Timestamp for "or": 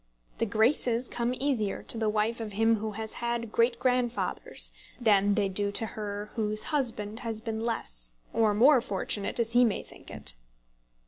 8.33-8.55